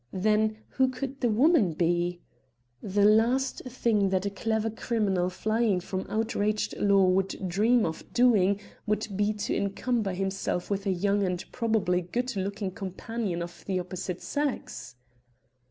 [0.13, 2.21] Then, who could the woman be?
[2.81, 8.59] The last thing that a clever criminal flying from outraged law would dream of doing
[8.87, 13.79] would be to encumber himself with a young and probably good looking companion of the
[13.79, 14.95] opposite sex.